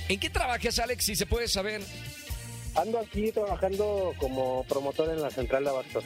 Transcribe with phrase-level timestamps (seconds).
[0.09, 1.81] ¿En qué trabajas, Alex, si se puede saber?
[2.75, 6.05] Ando aquí trabajando como promotor en la central de Abastos.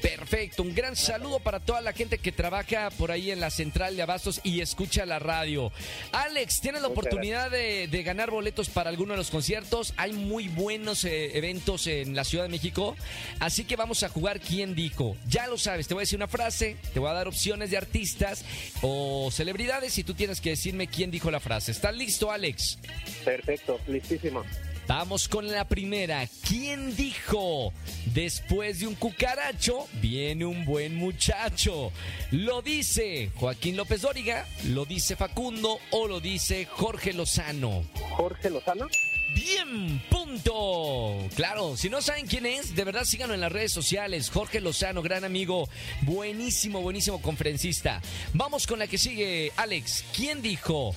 [0.00, 3.96] Perfecto, un gran saludo para toda la gente que trabaja por ahí en la central
[3.96, 5.72] de Abastos y escucha la radio.
[6.12, 9.94] Alex, tienes la oportunidad de, de ganar boletos para alguno de los conciertos.
[9.96, 12.96] Hay muy buenos eh, eventos en la Ciudad de México,
[13.40, 15.16] así que vamos a jugar quién dijo.
[15.28, 17.76] Ya lo sabes, te voy a decir una frase, te voy a dar opciones de
[17.76, 18.44] artistas
[18.82, 21.72] o celebridades y tú tienes que decirme quién dijo la frase.
[21.72, 22.78] ¿Estás listo, Alex?
[23.24, 24.44] Perfecto, listísimo.
[24.86, 26.28] Vamos con la primera.
[26.46, 27.72] ¿Quién dijo?
[28.06, 31.92] Después de un cucaracho viene un buen muchacho.
[32.30, 34.46] ¿Lo dice Joaquín López Dóriga?
[34.66, 35.80] ¿Lo dice Facundo?
[35.90, 37.84] ¿O lo dice Jorge Lozano?
[38.16, 38.86] Jorge Lozano.
[39.34, 41.18] Bien, punto.
[41.34, 44.30] Claro, si no saben quién es, de verdad síganlo en las redes sociales.
[44.30, 45.68] Jorge Lozano, gran amigo,
[46.02, 48.00] buenísimo, buenísimo conferencista.
[48.32, 50.04] Vamos con la que sigue, Alex.
[50.14, 50.94] ¿Quién dijo?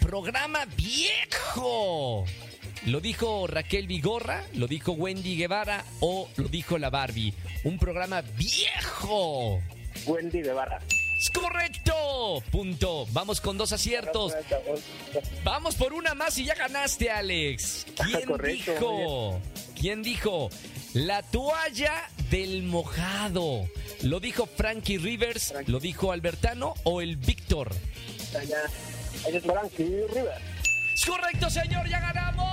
[0.00, 2.24] Programa viejo.
[2.86, 4.44] ¿Lo dijo Raquel Vigorra?
[4.54, 5.84] ¿Lo dijo Wendy Guevara?
[6.00, 7.32] ¿O lo dijo la Barbie?
[7.64, 9.62] Un programa viejo.
[10.06, 10.80] Wendy Barra.
[11.18, 12.42] ¡Es correcto!
[12.50, 13.06] Punto.
[13.12, 14.34] Vamos con dos aciertos.
[15.42, 17.86] Vamos por una más y ya ganaste, Alex.
[18.04, 19.40] ¿Quién Correcto, dijo?
[19.80, 20.50] ¿Quién dijo?
[20.92, 23.66] La toalla del mojado.
[24.02, 25.52] ¿Lo dijo Frankie Rivers?
[25.52, 25.72] Frankie.
[25.72, 27.74] ¿Lo dijo Albertano o el Víctor?
[29.42, 30.54] Frankie River.
[30.94, 31.88] ¡Es correcto, señor!
[31.88, 32.43] ¡Ya ganamos!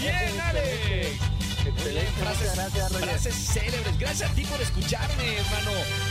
[0.00, 1.32] ¡Bien, Alex!
[1.64, 3.08] Excelente, Frases, gracias, Roger.
[3.08, 3.98] frases célebres.
[3.98, 5.70] Gracias a ti por escucharme, hermano.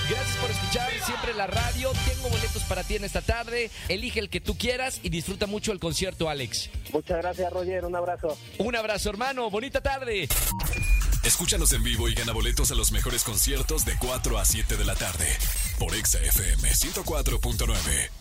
[0.09, 1.91] Gracias por escuchar siempre la radio.
[2.07, 3.69] Tengo boletos para ti en esta tarde.
[3.89, 6.69] Elige el que tú quieras y disfruta mucho el concierto, Alex.
[6.93, 8.37] Muchas gracias, Roger, un abrazo.
[8.59, 9.49] Un abrazo, hermano.
[9.49, 10.29] Bonita tarde.
[11.23, 14.85] Escúchanos en vivo y gana boletos a los mejores conciertos de 4 a 7 de
[14.85, 15.27] la tarde.
[15.77, 18.20] Por Exa FM 104.9.